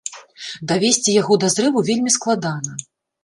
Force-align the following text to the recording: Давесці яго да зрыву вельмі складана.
Давесці 0.69 1.13
яго 1.21 1.37
да 1.45 1.51
зрыву 1.55 1.85
вельмі 1.89 2.11
складана. 2.17 2.71